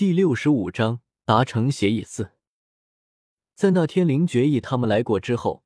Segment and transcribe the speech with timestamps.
[0.00, 2.30] 第六十五章达成协议四。
[3.54, 5.62] 在那天林觉意他们来过之后，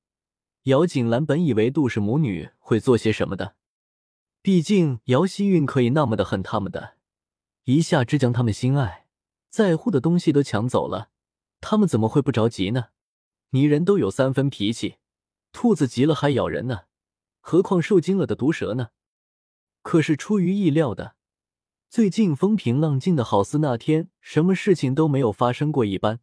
[0.65, 3.55] 姚锦兰本以为杜氏母女会做些什么的，
[4.43, 6.97] 毕竟姚希韵可以那么的恨他们的，
[7.63, 9.07] 一下只将他们心爱
[9.51, 11.11] 在乎的东西都抢走了，
[11.61, 12.87] 他们怎么会不着急呢？
[13.51, 14.97] 泥人都有三分脾气，
[15.53, 16.87] 兔子急了还咬人呢，
[17.39, 18.89] 何况受惊了的毒蛇呢？
[19.83, 21.15] 可是出于意料的。
[21.89, 26.21] 最近风平浪静的，好似那天什么事情都没有发生过一般。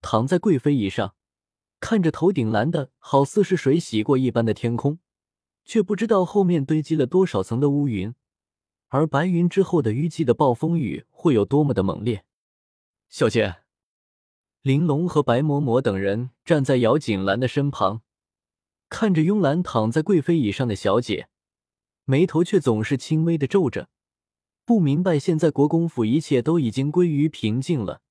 [0.00, 1.16] 躺在贵妃椅上，
[1.80, 5.00] 看着头顶蓝的好似是水洗过一般的天空，
[5.64, 8.14] 却不知道后面堆积了多少层的乌云，
[8.86, 12.24] 而白云之后的淤积的暴风雨会有多么的猛烈。
[13.08, 13.56] 小姐，
[14.62, 18.02] 玲珑和白嬷嬷等人站在姚锦兰的身旁，
[18.88, 21.28] 看着慵懒躺在贵妃椅上的小姐，
[22.04, 23.88] 眉头却总是轻微的皱着。
[24.66, 28.02] 不明白，现在国公府一切都已经归于平静了，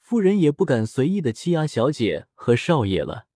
[0.00, 3.26] 夫人也不敢随意的欺压小姐和少爷了。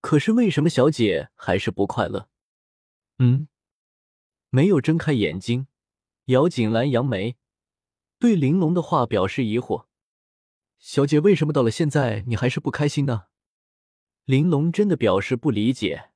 [0.00, 2.28] 可是为什么小姐还是不快乐？
[3.18, 3.48] 嗯，
[4.50, 5.66] 没有睁开眼睛。
[6.26, 7.36] 姚锦兰扬眉，
[8.20, 9.86] 对玲珑的话表示疑惑
[10.78, 13.24] ：“小姐，为什么到了现在你还是不开心呢？”
[14.24, 16.10] 玲珑真的表示不理解。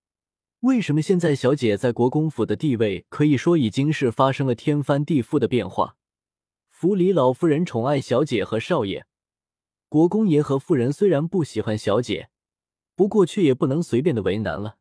[0.61, 5.97] 为什么现在小姐在国公府的地位可以说已经是发生了天翻地覆的变化？
[6.69, 9.07] 府里老夫人宠爱小姐和少爷，
[9.89, 12.31] 国公爷和夫人虽然不喜欢小姐，
[12.97, 14.79] 不过却也不能随便的为难了。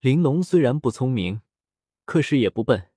[0.00, 1.42] 玲珑虽然不聪明，
[2.06, 2.88] 可是也不笨，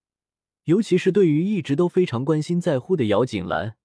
[0.63, 3.75] 尤其是对于一直都非常关心在乎的姚锦兰，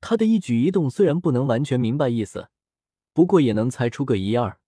[0.00, 2.48] 她的一举一动虽然不能完全明白意思，
[3.12, 4.58] 不过也能猜出个一二。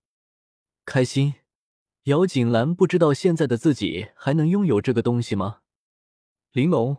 [0.84, 1.34] 开心。
[2.08, 5.58] 姚锦兰不知道现在的自己还能拥有这个东西吗？
[6.52, 6.96] 玲珑，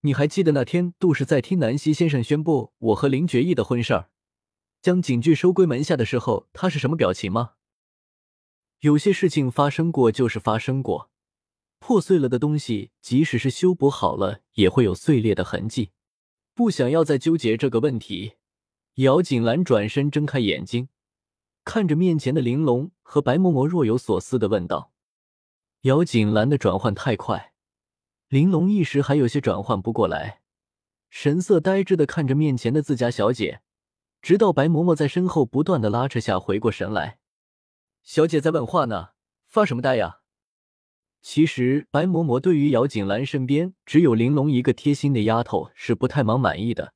[0.00, 4.08] 你还记得那天杜氏在听南希先生宣布我和林觉意的婚事儿，
[4.80, 7.52] 将警句收归门下的时候，他是什么表情吗？
[8.78, 11.10] 有些事情发生过就是发生过，
[11.78, 15.90] 破碎了的东西，即使是修补好了，也会有碎裂的痕迹。
[16.54, 18.36] 不想要再纠结这个问题，
[18.94, 20.88] 姚锦兰转身睁开眼睛。
[21.64, 24.92] 看着面前的玲珑和白嬷嬷，若有所思的问道
[25.82, 27.52] ：“姚锦兰的转换太快，
[28.28, 30.40] 玲珑一时还有些转换不过来，
[31.10, 33.60] 神色呆滞的看着面前的自家小姐，
[34.22, 37.18] 直到白嬷嬷在身后不断的拉扯下回过神来。
[38.02, 39.10] 小姐在问话呢，
[39.46, 40.18] 发什么呆呀？”
[41.22, 46.94] 其实白嬷嬷对于姚锦兰身边只有玲珑一个贴心的丫头是不太忙满意的，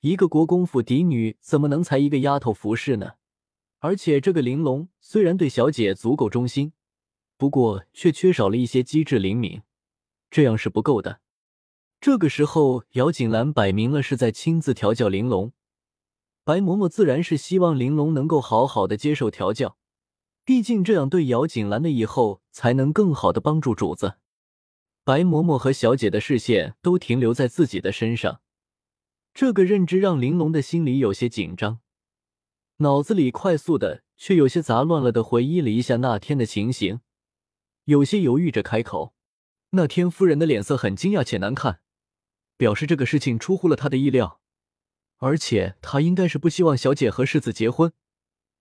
[0.00, 3.12] 一个国公府嫡女怎么能才一个丫头服侍呢？
[3.80, 6.72] 而且这个玲珑虽然对小姐足够忠心，
[7.36, 9.62] 不过却缺少了一些机智灵敏，
[10.30, 11.20] 这样是不够的。
[12.00, 15.52] 这个时候，姚锦兰摆明了是在亲自调教玲珑，
[16.44, 19.76] 白嬷嬷自然是希望玲珑能够好好的接受调教，
[20.44, 24.14] 毕竟这样对姚锦兰的以后才能更好的帮助主子。
[25.04, 28.40] 白嬷嬷和小姐的视线都停留在自己的身上，
[29.32, 31.80] 这个认知让玲珑的心里有些紧张。
[32.80, 37.00] 脑子里快速的，却有些杂乱了的回忆了一下那天的情形，
[37.84, 39.14] 有些犹豫着开口。
[39.70, 41.80] 那天夫人的脸色很惊讶且难看，
[42.56, 44.40] 表示这个事情出乎了他的意料，
[45.16, 47.92] 而且他应该是不希望小姐和世子结婚，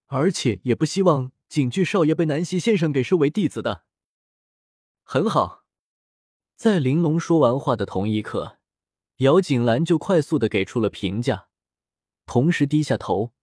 [0.07, 3.85] 而且也不希望景句少爷被南溪先生给收为弟子的。
[5.03, 5.63] 很好，
[6.55, 8.57] 在玲珑说完话的同一刻，
[9.17, 11.49] 姚景兰就快速的给出了评价，
[12.25, 13.35] 同时低下头。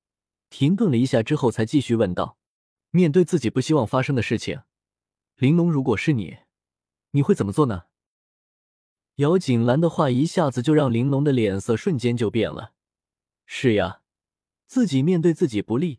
[0.57, 2.39] 停顿了一下之后，才继续问道
[2.93, 4.61] ：“面对自己不希望发生的事情，
[5.35, 6.37] 玲珑，如果是你，
[7.11, 7.87] 你会怎么做呢？”
[9.17, 12.73] 姚锦兰的话一下子就让玲珑的脸色瞬间就变了。
[13.45, 14.03] 是呀，
[14.69, 15.99] 自己面对自己不利、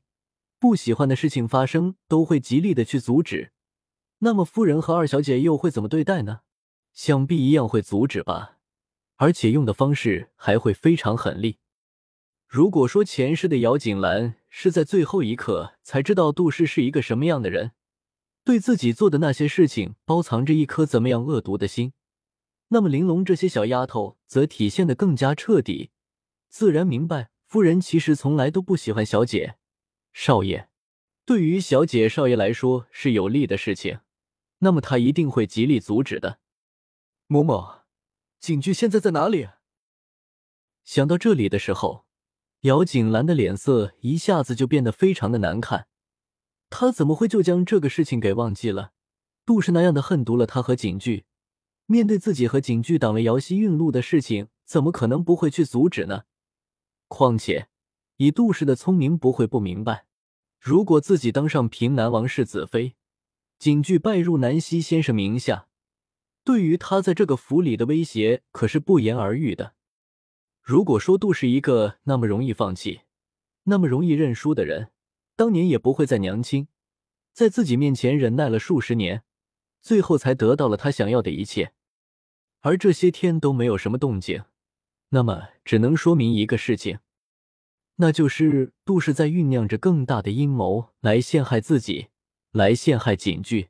[0.58, 3.52] 不喜欢的事情发生，都会极力的去阻止。
[4.20, 6.44] 那么夫人和二小姐又会怎么对待呢？
[6.94, 8.60] 想必一样会阻止吧，
[9.18, 11.60] 而且用的方式还会非常狠厉。
[12.48, 17.72] 如果说前世的姚锦兰是在最后一刻才知道杜氏是一个什么样的人，
[18.46, 21.92] 对自己做的那些事情包藏着一颗怎么样恶毒的心，
[22.70, 25.90] 那么玲珑这些小丫头则体现的更加彻底，
[26.48, 29.56] 自然明白夫人其实从来都不喜欢小姐、
[30.14, 30.70] 少爷。
[31.26, 34.00] 对于小姐、少爷来说是有利的事情，
[34.60, 36.40] 那么她一定会极力阻止的。
[37.28, 37.82] 嬷嬷，
[38.40, 39.50] 景句现在在哪里？
[40.84, 42.05] 想到这里的时候。
[42.66, 45.86] 姚锦兰的脸色一下子就变得非常的难看，
[46.72, 48.94] 她怎么会就将这个事情给忘记了？
[49.46, 51.26] 杜氏那样的恨毒了她和景句，
[51.86, 56.24] 面对自己和景句挡了姚熙运路的事情，怎么可能不会去阻止呢？
[57.08, 57.68] 况且
[58.18, 60.08] 以杜氏的聪明，不会不明白，
[60.60, 62.96] 如果自己当上平南王世子妃，
[63.60, 65.68] 景句拜入南溪先生名下，
[66.44, 69.75] 对于他在这个府里的威胁可是不言而喻的。
[70.66, 73.02] 如果说杜是一个那么容易放弃、
[73.66, 74.92] 那么容易认输的人，
[75.36, 76.70] 当年也不会在娘亲
[77.34, 79.22] 在自己面前忍耐了数十年，
[79.84, 81.74] 最后才得到了他想要的一切。
[82.62, 84.44] 而这些天都没有什么动静，
[85.10, 86.98] 那么只能说明一个事情，
[87.98, 92.08] 那就是杜氏在酝酿着更大的阴谋来陷害自己，
[92.52, 93.70] 来陷害锦剧。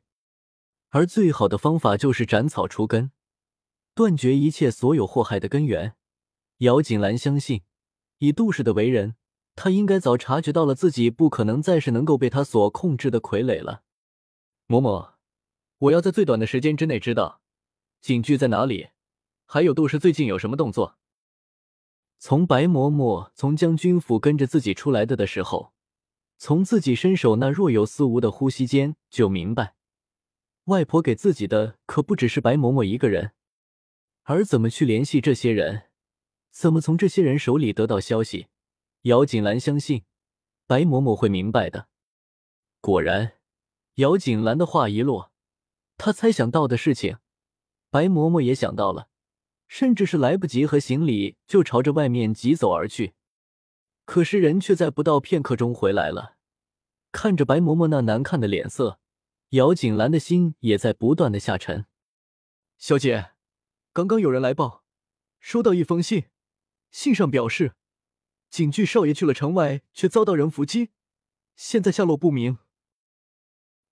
[0.91, 3.11] 而最好的方法就是斩草除根，
[3.93, 5.97] 断绝一切所有祸害的根源。
[6.59, 7.63] 姚锦兰相信，
[8.19, 9.15] 以杜氏的为人，
[9.55, 13.83] 他应该早察觉到了自己不可能再是能够被他所控制的傀儡了。
[14.67, 15.15] 嬷嬷，
[15.77, 17.41] 我要在最短的时间之内知道。
[17.99, 18.89] 警局在哪里？
[19.45, 20.97] 还有杜氏最近有什么动作？
[22.17, 25.73] 从白嬷嬷从将军府跟着自己出来的的时候，
[26.37, 29.75] 从自己伸手那若有似无的呼吸间就明白，
[30.65, 33.33] 外婆给自己的可不只是白嬷嬷一个人。
[34.23, 35.89] 而怎么去联系这些人，
[36.55, 38.47] 怎么从这些人手里得到消息，
[39.01, 40.05] 姚锦兰相信
[40.65, 41.89] 白嬷嬷会明白的。
[42.79, 43.33] 果然，
[43.95, 45.33] 姚锦兰的话一落，
[45.97, 47.17] 她猜想到的事情。
[47.89, 49.09] 白嬷嬷也想到了，
[49.67, 53.15] 甚至是来不及和行李，就朝着外面疾走而去。
[54.05, 56.37] 可是人却在不到片刻中回来了。
[57.11, 59.01] 看着白嬷嬷那难看的脸色，
[59.49, 61.85] 姚锦兰的心也在不断的下沉。
[62.77, 63.31] 小姐，
[63.91, 64.85] 刚刚有人来报，
[65.41, 66.27] 收到一封信，
[66.95, 67.75] 信上表示，
[68.49, 70.91] 景巨少爷去了城外，却遭到人伏击，
[71.53, 72.57] 现在下落不明。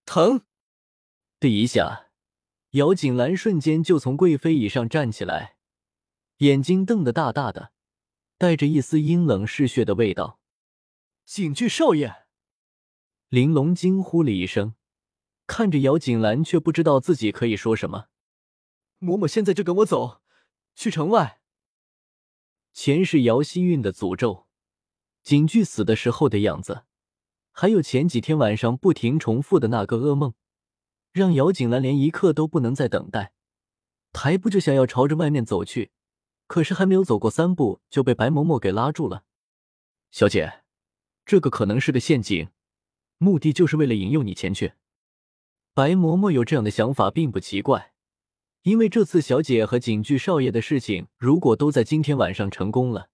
[0.05, 0.45] 疼
[1.37, 2.11] 的一下。
[2.71, 5.57] 姚锦兰瞬间就从贵妃椅上站起来，
[6.37, 7.73] 眼睛瞪得大大的，
[8.37, 10.39] 带着一丝阴冷嗜血的味道。
[11.25, 12.23] 景巨少爷，
[13.27, 14.75] 玲珑惊呼了一声，
[15.45, 18.07] 看着姚锦兰，却不知道自己可以说什么。
[19.01, 20.21] 嬷嬷现在就跟我走，
[20.73, 21.41] 去城外。
[22.73, 24.47] 前世姚希韵的诅咒，
[25.21, 26.85] 景巨死的时候的样子，
[27.51, 30.33] 还有前几天晚上不停重复的那个噩梦。
[31.11, 33.33] 让姚景兰连一刻都不能再等待，
[34.11, 35.91] 抬步就想要朝着外面走去，
[36.47, 39.23] 可是还没有走过三步，就被白嬷嬷给拉住了。
[40.09, 40.63] 小姐，
[41.23, 42.49] 这个可能是个陷阱，
[43.19, 44.73] 目的就是为了引诱你前去。
[45.75, 47.92] 白嬷嬷有这样的想法并不奇怪，
[48.63, 53.09] 因为这次小姐和景巨少爷的事情，如果都在今天晚上成功了，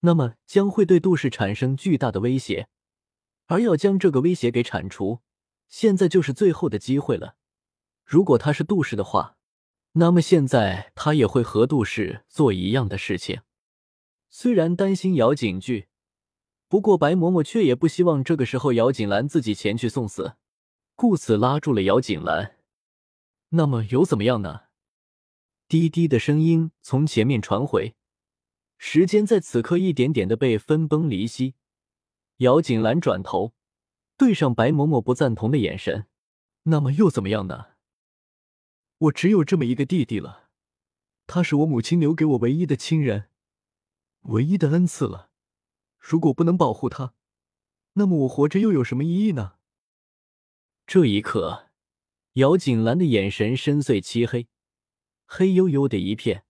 [0.00, 2.68] 那么将会对杜氏产生巨大的威胁，
[3.46, 5.20] 而要将这个威胁给铲除。
[5.68, 7.36] 现在就是最后的机会了。
[8.04, 9.36] 如果他是杜氏的话，
[9.92, 13.42] 那么现在他也会和杜氏做一样的事情。
[14.28, 15.86] 虽然担心姚景句，
[16.68, 20.34] 不过白嬷嬷却也不希望这个时候姚景兰自己前去送死，
[20.96, 22.55] 故此拉住了姚景兰。
[23.50, 24.64] 那么又怎么样呢？
[25.68, 27.96] 滴滴的声音从前面传回。
[28.78, 31.54] 时间在此刻一点点的被分崩离析。
[32.38, 33.54] 姚锦兰转头。
[34.18, 36.06] 对上白嬷嬷不赞同的眼神，
[36.62, 37.66] 那么又怎么样呢？
[38.96, 40.48] 我只有这么一个弟弟了，
[41.26, 43.28] 他是我母亲留给我唯一的亲人，
[44.22, 45.30] 唯一的恩赐了。
[45.98, 47.12] 如果不能保护他，
[47.92, 49.56] 那么我活着又有什么意义呢？
[50.86, 51.65] 这一刻，
[52.36, 54.46] 姚锦兰的眼神深邃漆黑，
[55.24, 56.44] 黑黝黝的一片，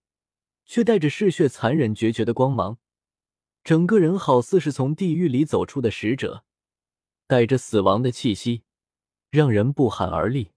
[0.65, 2.79] 却带着嗜血、残忍、决绝的光芒，
[3.63, 6.45] 整个人好似是从地狱里走出的使者。
[7.29, 8.65] 带着死亡的气息，
[9.31, 10.51] 让人不寒而栗。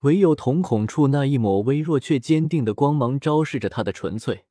[0.00, 4.44] 唯有瞳孔处那一抹微弱却坚定的光芒，昭示着他的纯粹。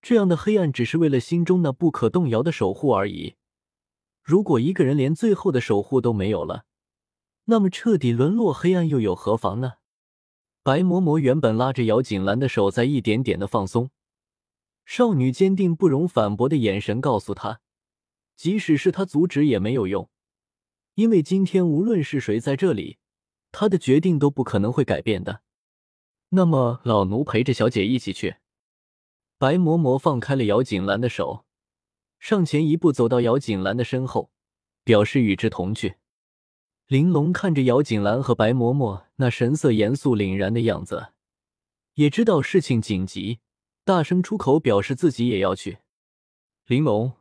[0.00, 3.34] 这样的黑暗，只是为了心中那不可动摇的守护而已。
[4.22, 6.64] 如果一个人连最后的守护都没有了，
[7.44, 9.74] 那么彻底沦落黑暗又有何妨呢？
[10.62, 13.90] 白嬷嬷原本拉着姚锦兰的手在一点点的放松，
[14.84, 17.60] 少女坚定不容反驳的眼神告诉她，
[18.36, 20.08] 即使是她阻止也没有用。
[20.94, 22.98] 因为今天无论是谁在这里，
[23.50, 25.40] 他的决定都不可能会改变的。
[26.28, 28.36] 那么，老奴陪着小姐一起去。
[29.38, 31.44] 白嬷嬷放开了姚锦兰的手，
[32.20, 34.30] 上前一步走到姚锦兰的身后，
[34.84, 35.96] 表示与之同去。
[36.92, 41.14] 玲珑看着姚锦兰和白嬷嬷那神色严肃凛然的样子，
[41.94, 43.38] 也知道事情紧急，
[43.82, 45.78] 大声出口表示自己也要去。
[46.66, 47.14] 玲珑，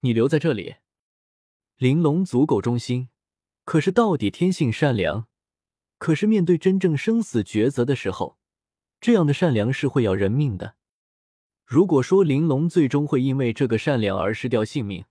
[0.00, 0.76] 你留在这里。
[1.76, 3.10] 玲珑足够忠心，
[3.66, 5.28] 可是到底天性善良。
[5.98, 8.38] 可是面对真正生死抉择的时候，
[8.98, 10.76] 这样的善良是会要人命的。
[11.66, 15.04] 如果说玲珑最终会因为这个善良而失掉性命，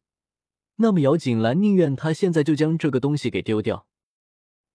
[0.77, 3.85] 那么姚锦兰宁愿她现在就将这个东西给丢掉。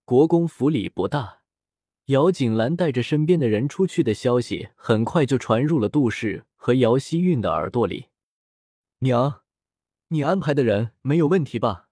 [0.06, 1.40] 国公府里不大，
[2.04, 8.06] 姚锦兰带着身边的人出去的消息很快就传入了杜氏和姚希韵的耳朵里。
[9.00, 9.42] 娘，
[10.10, 11.88] 你安排的人没有问题吧？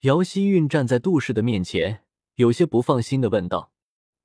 [0.00, 2.04] 姚希韵站在杜氏的面前，
[2.36, 3.70] 有些不放心的问道。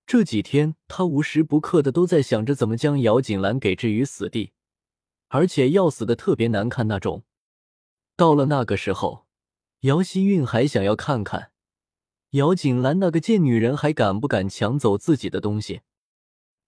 [0.08, 4.54] 这几天，他无时不刻的都在想着怎么将姚锦兰给置于死地，
[5.28, 7.26] 而且要死的特别难看那种。
[8.16, 9.26] 到了那个时候，
[9.82, 11.52] 姚希韵还想要看看
[12.36, 15.84] 姚锦兰那个贱女人还敢不敢抢走自己的东西。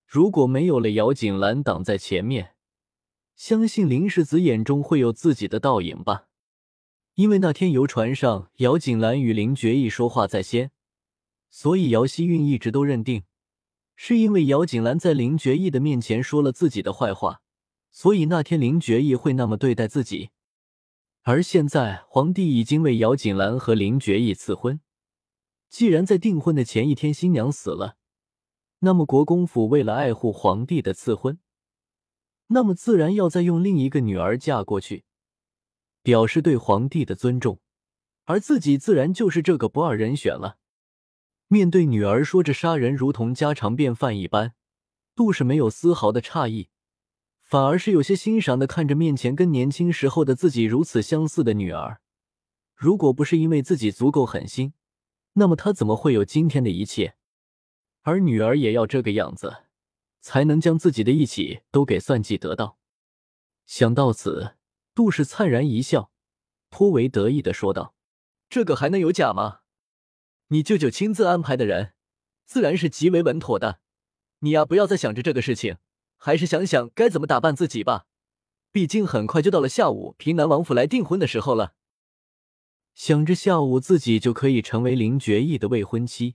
[0.06, 2.54] 如果没有了姚锦兰挡在前面，
[3.36, 6.28] 相信林世子眼中会有自己的倒影吧。
[7.16, 10.72] 因为那天游船上，姚锦兰与林觉意说话在先。
[11.50, 13.24] 所以姚希韵一直都认定，
[13.98, 17.42] 是因为姚锦兰在林觉意的面前说了自己的坏话，
[17.92, 20.30] 所以那天林觉意会那么对待自己。
[21.24, 24.80] 而现在皇帝已经为姚锦兰和林觉意赐婚，
[25.70, 27.98] 既然在订婚的前一天新娘死了，
[28.80, 31.40] 那么国公府为了爱护皇帝的赐婚，
[32.48, 35.04] 那么自然要再用另一个女儿嫁过去，
[36.02, 37.60] 表示对皇帝的尊重，
[38.26, 40.58] 而自己自然就是这个不二人选了。
[41.48, 44.54] 面对女儿说着杀人如同家常便饭一般，
[45.16, 46.70] 杜氏没有丝毫的诧异，
[47.42, 52.02] 反而是有些欣赏的看着面前跟年轻时候的自己如此相似的女儿。
[52.76, 54.74] 如果不是因为自己足够狠心，
[55.40, 57.16] 那么他怎么会有今天的一切？
[58.02, 59.66] 而女儿也要这个样子，
[60.20, 62.80] 才能将自己的一起都给算计得到。
[63.66, 64.56] 想到此，
[64.96, 66.12] 杜氏灿然一笑，
[66.70, 67.94] 颇为得意的说道
[68.50, 69.60] ：“这个还能有假吗？”
[70.50, 71.94] 你舅舅亲自安排的人，
[72.46, 73.80] 自然是极为稳妥的。
[74.40, 75.78] 你呀，不要再想着这个事情，
[76.18, 78.08] 还是想想该怎么打扮自己吧。
[78.72, 81.76] 毕竟很快就到了下午平南王府来订婚的时候了。
[82.98, 86.34] 想着下午自己就可以成为林觉意的未婚妻，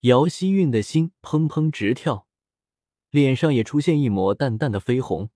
[0.00, 2.26] 姚希韵的心砰砰直跳，
[3.10, 5.28] 脸上也出现一抹淡淡的绯红。